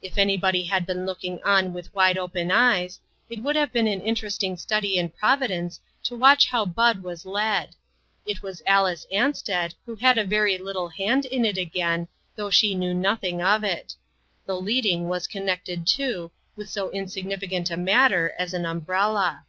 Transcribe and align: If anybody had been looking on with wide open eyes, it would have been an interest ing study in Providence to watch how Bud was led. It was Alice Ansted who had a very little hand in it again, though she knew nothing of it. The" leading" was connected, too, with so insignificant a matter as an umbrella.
If 0.00 0.18
anybody 0.18 0.62
had 0.66 0.86
been 0.86 1.04
looking 1.04 1.42
on 1.42 1.72
with 1.72 1.92
wide 1.92 2.16
open 2.16 2.52
eyes, 2.52 3.00
it 3.28 3.40
would 3.42 3.56
have 3.56 3.72
been 3.72 3.88
an 3.88 4.00
interest 4.00 4.44
ing 4.44 4.56
study 4.56 4.96
in 4.96 5.08
Providence 5.08 5.80
to 6.04 6.14
watch 6.16 6.46
how 6.46 6.64
Bud 6.64 7.02
was 7.02 7.26
led. 7.26 7.74
It 8.24 8.40
was 8.40 8.62
Alice 8.68 9.04
Ansted 9.12 9.74
who 9.84 9.96
had 9.96 10.16
a 10.16 10.22
very 10.22 10.58
little 10.58 10.90
hand 10.90 11.24
in 11.24 11.44
it 11.44 11.58
again, 11.58 12.06
though 12.36 12.50
she 12.50 12.76
knew 12.76 12.94
nothing 12.94 13.42
of 13.42 13.64
it. 13.64 13.96
The" 14.46 14.54
leading" 14.60 15.08
was 15.08 15.26
connected, 15.26 15.88
too, 15.88 16.30
with 16.54 16.70
so 16.70 16.92
insignificant 16.92 17.68
a 17.72 17.76
matter 17.76 18.34
as 18.38 18.54
an 18.54 18.64
umbrella. 18.64 19.44